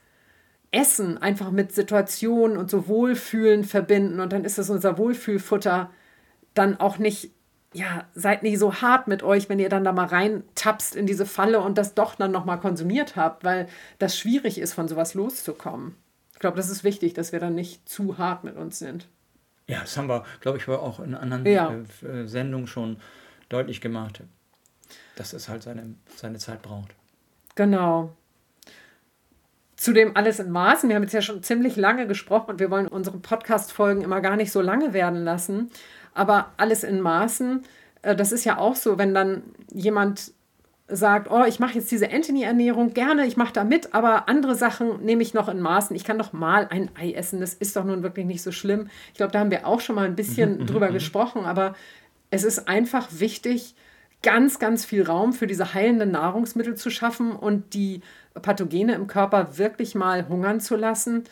[0.72, 5.92] Essen einfach mit Situationen und so Wohlfühlen verbinden und dann ist es unser Wohlfühlfutter,
[6.54, 7.32] dann auch nicht
[7.73, 11.25] ja, seid nicht so hart mit euch, wenn ihr dann da mal reintapst in diese
[11.25, 13.67] Falle und das doch dann nochmal konsumiert habt, weil
[13.99, 15.95] das schwierig ist, von sowas loszukommen.
[16.33, 19.07] Ich glaube, das ist wichtig, dass wir dann nicht zu hart mit uns sind.
[19.67, 21.73] Ja, das haben wir, glaube ich, auch in anderen ja.
[22.03, 22.97] Äh, äh, Sendungen schon
[23.49, 24.21] deutlich gemacht,
[25.15, 26.93] dass es halt seine, seine Zeit braucht.
[27.55, 28.13] Genau.
[29.75, 30.89] Zudem alles in Maßen.
[30.89, 34.36] Wir haben jetzt ja schon ziemlich lange gesprochen und wir wollen unsere Podcast-Folgen immer gar
[34.36, 35.71] nicht so lange werden lassen.
[36.13, 37.63] Aber alles in Maßen,
[38.02, 40.32] äh, das ist ja auch so, wenn dann jemand
[40.88, 45.04] sagt, oh, ich mache jetzt diese Anthony-Ernährung gerne, ich mache da mit, aber andere Sachen
[45.04, 45.95] nehme ich noch in Maßen.
[45.95, 48.89] Ich kann doch mal ein Ei essen, das ist doch nun wirklich nicht so schlimm.
[49.12, 51.76] Ich glaube, da haben wir auch schon mal ein bisschen drüber gesprochen, aber
[52.30, 53.76] es ist einfach wichtig,
[54.21, 58.02] ganz, ganz viel Raum für diese heilenden Nahrungsmittel zu schaffen und die
[58.41, 61.26] Pathogene im Körper wirklich mal hungern zu lassen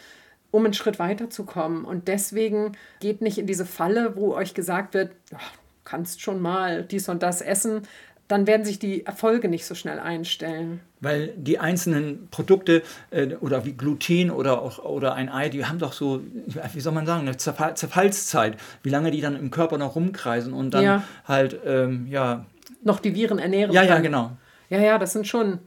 [0.52, 1.86] um einen Schritt weiterzukommen.
[1.86, 5.38] Und deswegen geht nicht in diese Falle, wo euch gesagt wird, oh,
[5.84, 7.82] kannst schon mal dies und das essen.
[8.28, 10.80] Dann werden sich die Erfolge nicht so schnell einstellen.
[11.02, 15.80] Weil die einzelnen Produkte äh, oder wie Gluten oder auch oder ein Ei, die haben
[15.80, 19.78] doch so, wie soll man sagen, eine Zerfall Zerfallszeit, wie lange die dann im Körper
[19.78, 21.04] noch rumkreisen und dann ja.
[21.26, 22.46] halt, ähm, ja.
[22.84, 23.74] Noch die Viren ernähren.
[23.74, 24.32] Ja, ja, genau.
[24.70, 25.60] Ja, ja, das sind schon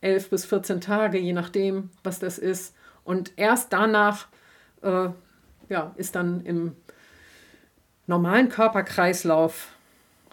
[0.00, 2.74] elf bis 14 Tage, je nachdem, was das ist.
[3.04, 4.26] Und erst danach
[4.82, 5.08] äh,
[5.68, 6.76] ja, ist dann im
[8.06, 9.68] normalen Körperkreislauf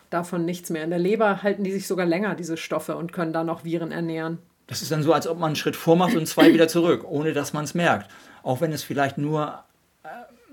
[0.09, 0.83] davon nichts mehr.
[0.83, 3.91] In der Leber halten die sich sogar länger, diese Stoffe, und können dann noch Viren
[3.91, 4.39] ernähren.
[4.67, 7.33] Das ist dann so, als ob man einen Schritt vormacht und zwei wieder zurück, ohne
[7.33, 8.11] dass man es merkt.
[8.43, 9.63] Auch wenn es vielleicht nur
[10.03, 10.07] äh,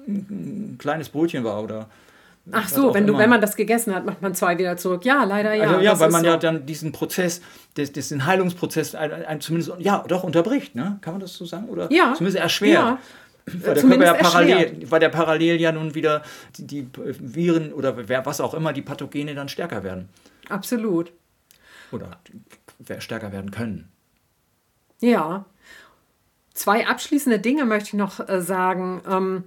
[0.09, 1.89] ein kleines Brötchen war oder
[2.53, 5.05] Ach so, wenn, du, wenn man das gegessen hat, macht man zwei wieder zurück.
[5.05, 5.65] Ja, leider ja.
[5.65, 6.29] Also, ja, weil man so.
[6.29, 7.41] ja dann diesen Prozess,
[7.77, 10.99] des, diesen Heilungsprozess ein, ein, zumindest ja, doch unterbricht, ne?
[11.01, 11.69] Kann man das so sagen?
[11.69, 12.15] Oder ja.
[12.15, 12.75] zumindest erschwert.
[12.75, 12.99] Ja.
[13.47, 16.23] Weil der Körper ja parallel, weil der parallel ja nun wieder
[16.57, 20.09] die, die Viren oder wer, was auch immer, die Pathogene dann stärker werden.
[20.49, 21.13] Absolut.
[21.93, 22.19] Oder
[22.99, 23.89] stärker werden können.
[25.01, 25.45] Ja.
[26.55, 29.03] Zwei abschließende Dinge möchte ich noch äh, sagen.
[29.09, 29.45] Ähm,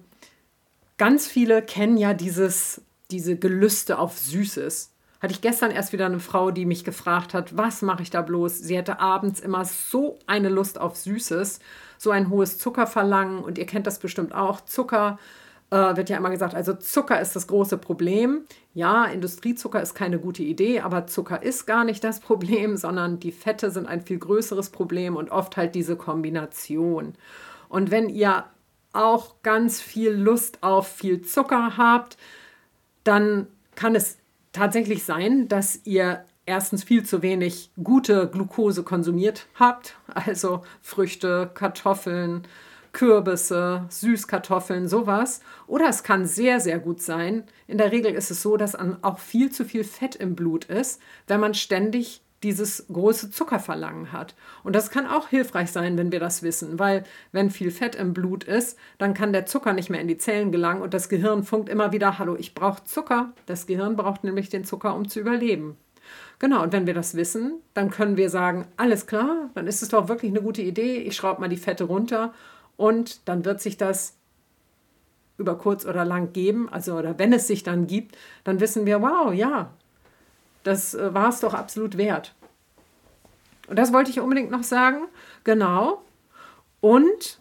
[0.98, 2.82] ganz viele kennen ja dieses,
[3.12, 4.94] diese Gelüste auf Süßes.
[5.22, 8.22] Hatte ich gestern erst wieder eine Frau, die mich gefragt hat, was mache ich da
[8.22, 8.60] bloß?
[8.60, 11.60] Sie hätte abends immer so eine Lust auf Süßes,
[11.98, 14.62] so ein hohes Zuckerverlangen und ihr kennt das bestimmt auch.
[14.62, 15.20] Zucker
[15.72, 18.46] äh, wird ja immer gesagt, also Zucker ist das große Problem.
[18.74, 23.34] Ja, Industriezucker ist keine gute Idee, aber Zucker ist gar nicht das Problem, sondern die
[23.34, 27.14] Fette sind ein viel größeres Problem und oft halt diese Kombination.
[27.68, 28.46] Und wenn ihr
[28.94, 32.18] auch ganz viel Lust auf viel Zucker habt,
[33.10, 34.20] dann kann es
[34.52, 42.44] tatsächlich sein, dass ihr erstens viel zu wenig gute Glucose konsumiert habt, also Früchte, Kartoffeln,
[42.92, 45.42] Kürbisse, Süßkartoffeln, sowas.
[45.66, 47.46] Oder es kann sehr, sehr gut sein.
[47.66, 51.02] In der Regel ist es so, dass auch viel zu viel Fett im Blut ist,
[51.26, 54.36] wenn man ständig dieses große Zuckerverlangen hat.
[54.64, 58.14] Und das kann auch hilfreich sein, wenn wir das wissen, weil wenn viel Fett im
[58.14, 61.44] Blut ist, dann kann der Zucker nicht mehr in die Zellen gelangen und das Gehirn
[61.44, 63.34] funkt immer wieder, hallo, ich brauche Zucker.
[63.46, 65.78] Das Gehirn braucht nämlich den Zucker, um zu überleben.
[66.40, 69.90] Genau, und wenn wir das wissen, dann können wir sagen, alles klar, dann ist es
[69.90, 72.34] doch wirklich eine gute Idee, ich schraube mal die Fette runter
[72.78, 74.16] und dann wird sich das
[75.38, 79.02] über kurz oder lang geben, also oder wenn es sich dann gibt, dann wissen wir,
[79.02, 79.72] wow, ja,
[80.64, 82.36] das äh, war es doch absolut wert.
[83.68, 85.08] Und das wollte ich unbedingt noch sagen.
[85.44, 86.04] Genau.
[86.82, 87.40] Und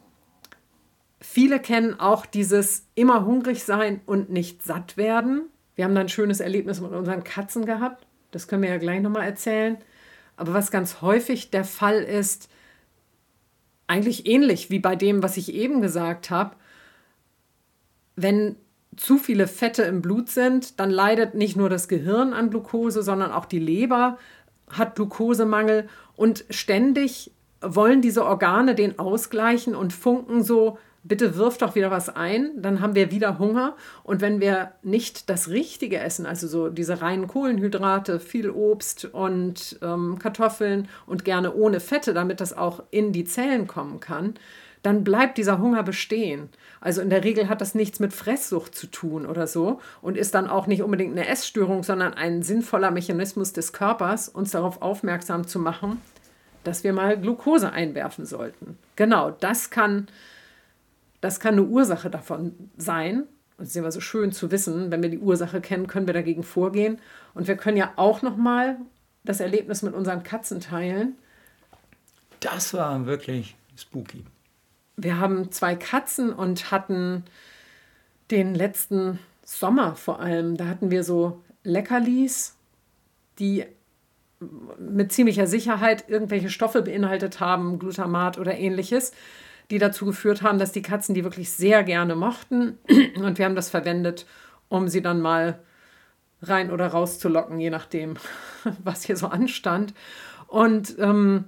[1.20, 5.48] viele kennen auch dieses immer hungrig sein und nicht satt werden.
[5.74, 8.06] Wir haben da ein schönes Erlebnis mit unseren Katzen gehabt.
[8.30, 9.78] Das können wir ja gleich nochmal erzählen.
[10.36, 12.48] Aber was ganz häufig der Fall ist,
[13.86, 16.54] eigentlich ähnlich wie bei dem, was ich eben gesagt habe,
[18.16, 18.56] wenn
[18.98, 23.32] zu viele Fette im Blut sind, dann leidet nicht nur das Gehirn an Glucose, sondern
[23.32, 24.18] auch die Leber
[24.70, 31.74] hat Glukosemangel und ständig wollen diese Organe den ausgleichen und funken so, bitte wirf doch
[31.74, 33.76] wieder was ein, dann haben wir wieder Hunger.
[34.04, 39.78] Und wenn wir nicht das Richtige essen, also so diese reinen Kohlenhydrate, viel Obst und
[39.82, 44.34] ähm, Kartoffeln und gerne ohne Fette, damit das auch in die Zellen kommen kann,
[44.88, 46.48] dann bleibt dieser Hunger bestehen.
[46.80, 50.34] Also in der Regel hat das nichts mit Fresssucht zu tun oder so und ist
[50.34, 55.46] dann auch nicht unbedingt eine Essstörung, sondern ein sinnvoller Mechanismus des Körpers, uns darauf aufmerksam
[55.46, 56.00] zu machen,
[56.64, 58.78] dass wir mal Glucose einwerfen sollten.
[58.96, 60.08] Genau, das kann,
[61.20, 63.24] das kann eine Ursache davon sein.
[63.58, 66.14] Und es ist immer so schön zu wissen, wenn wir die Ursache kennen, können wir
[66.14, 66.98] dagegen vorgehen.
[67.34, 68.78] Und wir können ja auch noch mal
[69.22, 71.16] das Erlebnis mit unseren Katzen teilen.
[72.40, 74.24] Das war wirklich spooky
[74.98, 77.24] wir haben zwei Katzen und hatten
[78.30, 82.56] den letzten Sommer vor allem, da hatten wir so Leckerlis,
[83.38, 83.64] die
[84.78, 89.12] mit ziemlicher Sicherheit irgendwelche Stoffe beinhaltet haben, Glutamat oder ähnliches,
[89.70, 92.78] die dazu geführt haben, dass die Katzen die wirklich sehr gerne mochten.
[93.16, 94.26] Und wir haben das verwendet,
[94.68, 95.60] um sie dann mal
[96.42, 98.14] rein oder raus zu locken, je nachdem,
[98.84, 99.94] was hier so anstand.
[100.48, 101.44] Und ähm,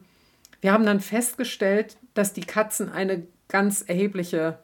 [0.60, 4.58] wir haben dann festgestellt, dass die Katzen eine ganz erhebliche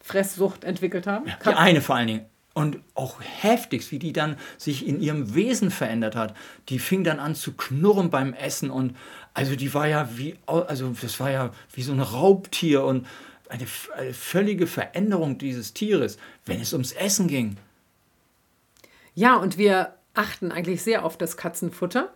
[0.00, 1.26] Fresssucht entwickelt haben.
[1.44, 2.26] Die eine vor allen Dingen.
[2.54, 6.34] Und auch heftigst, wie die dann sich in ihrem Wesen verändert hat.
[6.68, 8.96] Die fing dann an zu knurren beim Essen und
[9.32, 13.06] also die war ja wie, also das war ja wie so ein Raubtier und
[13.48, 17.56] eine, eine völlige Veränderung dieses Tieres, wenn es ums Essen ging.
[19.14, 22.12] Ja, und wir achten eigentlich sehr auf das Katzenfutter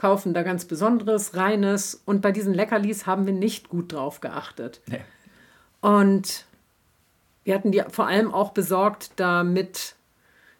[0.00, 2.00] kaufen da ganz Besonderes, Reines.
[2.06, 4.80] Und bei diesen Leckerlis haben wir nicht gut drauf geachtet.
[4.86, 5.02] Nee.
[5.82, 6.46] Und
[7.44, 9.96] wir hatten die vor allem auch besorgt, damit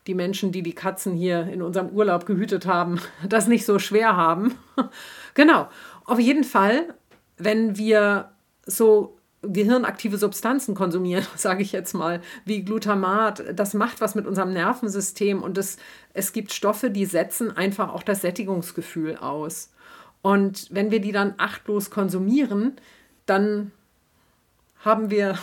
[0.07, 4.15] die Menschen, die die Katzen hier in unserem Urlaub gehütet haben, das nicht so schwer
[4.15, 4.59] haben.
[5.35, 5.69] genau.
[6.05, 6.93] Auf jeden Fall,
[7.39, 8.33] wenn wir
[8.67, 13.45] so gehirnaktive Substanzen konsumieren, sage ich jetzt mal, wie Glutamat.
[13.55, 15.79] Das macht was mit unserem Nervensystem und es,
[16.15, 19.71] es gibt Stoffe, die setzen einfach auch das Sättigungsgefühl aus.
[20.23, 22.77] Und wenn wir die dann achtlos konsumieren,
[23.27, 23.73] dann
[24.85, 25.39] haben wir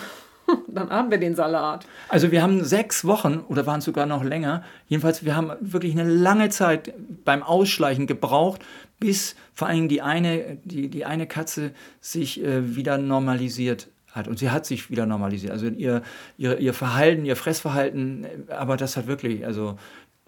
[0.68, 1.86] dann haben wir den Salat.
[2.10, 4.64] Also wir haben sechs Wochen oder waren es sogar noch länger.
[4.88, 6.94] Jedenfalls, wir haben wirklich eine lange Zeit
[7.26, 8.62] beim Ausschleichen gebraucht,
[9.00, 14.28] bis vor allem die eine, die, die eine Katze sich äh, wieder normalisiert hat.
[14.28, 15.52] Und sie hat sich wieder normalisiert.
[15.52, 16.02] Also ihr,
[16.38, 19.78] ihr, ihr Verhalten, ihr Fressverhalten, äh, aber das hat wirklich, also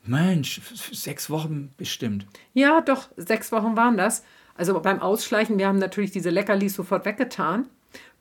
[0.03, 2.25] Mensch, sechs Wochen bestimmt.
[2.53, 4.23] Ja, doch, sechs Wochen waren das.
[4.55, 7.65] Also beim Ausschleichen, wir haben natürlich diese Leckerlis sofort weggetan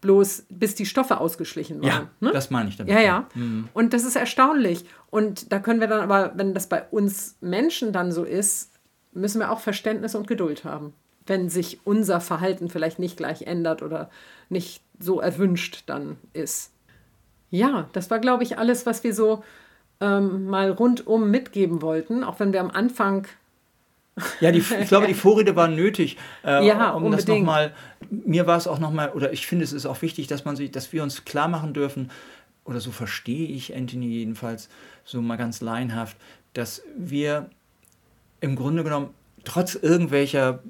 [0.01, 1.89] bloß bis die Stoffe ausgeschlichen waren.
[1.89, 2.31] Ja, ne?
[2.33, 2.93] das meine ich damit.
[2.93, 3.29] Ja, ja.
[3.35, 3.69] Mhm.
[3.75, 4.85] Und das ist erstaunlich.
[5.11, 8.73] Und da können wir dann aber, wenn das bei uns Menschen dann so ist,
[9.13, 10.93] müssen wir auch Verständnis und Geduld haben.
[11.27, 14.11] Wenn sich unser Verhalten vielleicht nicht gleich ändert oder
[14.49, 16.73] nicht so erwünscht dann ist.
[17.51, 19.43] Ja, das war, glaube ich, alles, was wir so
[20.01, 23.27] ähm, mal rundum mitgeben wollten, auch wenn wir am Anfang
[24.41, 27.29] ja, die, ich glaube, die Vorrede war nötig, äh, ja, um unbedingt.
[27.29, 27.73] das nochmal.
[28.11, 30.71] Mir war es auch nochmal, oder ich finde, es ist auch wichtig, dass man sich,
[30.71, 32.11] dass wir uns klar machen dürfen,
[32.65, 34.69] oder so verstehe ich Anthony jedenfalls,
[35.05, 36.17] so mal ganz laienhaft,
[36.53, 37.49] dass wir
[38.41, 39.11] im Grunde genommen
[39.45, 40.63] trotz irgendwelcher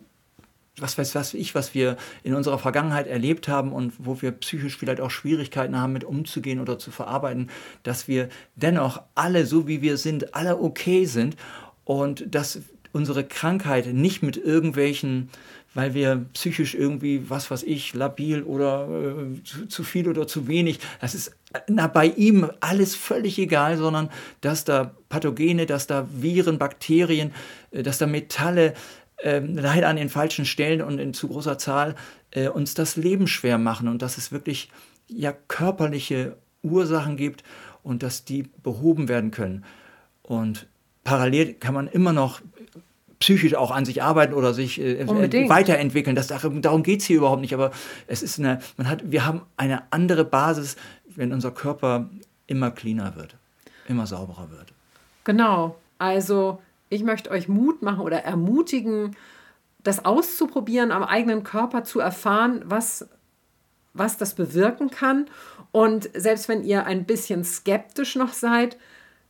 [0.81, 4.76] was weiß was ich, was wir in unserer Vergangenheit erlebt haben und wo wir psychisch
[4.76, 7.50] vielleicht auch Schwierigkeiten haben, mit umzugehen oder zu verarbeiten,
[7.83, 11.37] dass wir dennoch alle, so wie wir sind, alle okay sind
[11.85, 12.61] und dass
[12.92, 15.31] unsere Krankheit nicht mit irgendwelchen,
[15.78, 20.48] weil wir psychisch irgendwie, was weiß ich, labil oder äh, zu, zu, viel oder zu
[20.48, 21.36] wenig, das ist
[21.68, 24.10] na, bei ihm alles völlig egal, sondern
[24.40, 27.32] dass da Pathogene, dass da Viren, Bakterien,
[27.70, 28.74] äh, dass da Metalle
[29.18, 31.94] äh, leider an den falschen Stellen und in zu großer Zahl
[32.32, 34.70] äh, uns das Leben schwer machen und dass es wirklich
[35.06, 37.44] ja körperliche Ursachen gibt
[37.84, 39.64] und dass die behoben werden können.
[40.24, 40.66] Und
[41.04, 42.40] parallel kann man immer noch
[43.18, 46.14] psychisch auch an sich arbeiten oder sich äh, äh weiterentwickeln.
[46.14, 47.54] Das, darum geht es hier überhaupt nicht.
[47.54, 47.72] Aber
[48.07, 50.76] es ist eine, man hat, wir haben eine andere Basis,
[51.14, 52.09] wenn unser Körper
[52.46, 53.37] immer cleaner wird,
[53.88, 54.72] immer sauberer wird.
[55.24, 55.76] Genau.
[55.98, 59.16] Also ich möchte euch Mut machen oder ermutigen,
[59.83, 63.08] das auszuprobieren, am eigenen Körper zu erfahren, was
[63.94, 65.27] was das bewirken kann.
[65.73, 68.79] Und selbst wenn ihr ein bisschen skeptisch noch seid,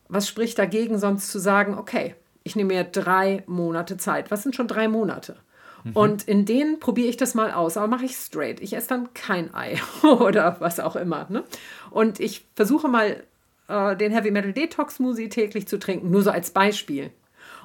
[0.09, 2.15] was spricht dagegen, sonst zu sagen, okay,
[2.49, 4.31] ich nehme mir drei Monate Zeit.
[4.31, 5.37] Was sind schon drei Monate?
[5.85, 5.93] Mhm.
[5.93, 8.61] Und in denen probiere ich das mal aus, aber mache ich straight.
[8.61, 11.27] Ich esse dann kein Ei oder was auch immer.
[11.29, 11.45] Ne?
[11.91, 13.23] Und ich versuche mal
[13.69, 17.11] äh, den Heavy Metal Detox Smoothie täglich zu trinken, nur so als Beispiel.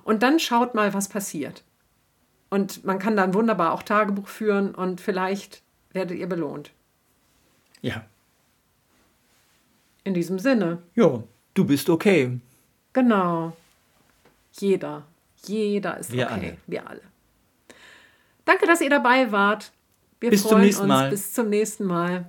[0.03, 1.63] Und dann schaut mal, was passiert.
[2.49, 5.63] Und man kann dann wunderbar auch Tagebuch führen und vielleicht
[5.93, 6.71] werdet ihr belohnt.
[7.81, 8.05] Ja.
[10.03, 10.79] In diesem Sinne.
[10.93, 11.23] Ja,
[11.53, 12.37] du bist okay.
[12.91, 13.53] Genau.
[14.53, 15.07] Jeder.
[15.45, 16.33] Jeder ist Wir okay.
[16.33, 16.57] alle.
[16.67, 17.01] Wir alle.
[18.45, 19.71] Danke, dass ihr dabei wart.
[20.19, 20.81] Wir Bis freuen uns.
[20.83, 21.09] Mal.
[21.09, 22.25] Bis zum nächsten Mal.